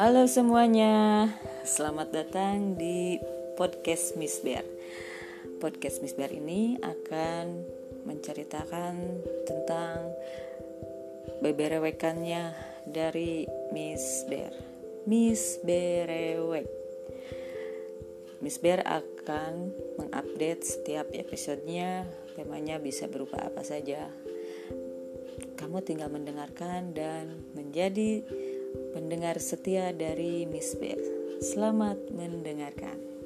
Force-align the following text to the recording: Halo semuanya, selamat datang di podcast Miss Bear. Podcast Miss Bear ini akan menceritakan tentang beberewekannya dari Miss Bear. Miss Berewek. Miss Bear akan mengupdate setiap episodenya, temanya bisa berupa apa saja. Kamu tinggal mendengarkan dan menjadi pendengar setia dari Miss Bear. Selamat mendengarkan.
Halo 0.00 0.24
semuanya, 0.24 1.28
selamat 1.60 2.08
datang 2.08 2.72
di 2.72 3.20
podcast 3.60 4.16
Miss 4.16 4.40
Bear. 4.40 4.64
Podcast 5.60 6.00
Miss 6.00 6.16
Bear 6.16 6.32
ini 6.32 6.80
akan 6.80 7.60
menceritakan 8.08 8.96
tentang 9.44 10.08
beberewekannya 11.44 12.56
dari 12.88 13.44
Miss 13.76 14.24
Bear. 14.24 14.56
Miss 15.04 15.60
Berewek. 15.60 16.64
Miss 18.40 18.56
Bear 18.56 18.80
akan 18.88 19.68
mengupdate 20.00 20.64
setiap 20.64 21.12
episodenya, 21.12 22.08
temanya 22.40 22.80
bisa 22.80 23.04
berupa 23.04 23.36
apa 23.36 23.60
saja. 23.60 24.08
Kamu 25.60 25.84
tinggal 25.84 26.08
mendengarkan 26.08 26.96
dan 26.96 27.44
menjadi 27.52 28.24
pendengar 28.90 29.38
setia 29.38 29.94
dari 29.94 30.44
Miss 30.50 30.74
Bear. 30.74 30.98
Selamat 31.40 31.96
mendengarkan. 32.10 33.19